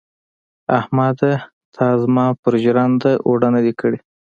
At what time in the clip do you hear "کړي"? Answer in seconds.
3.79-3.99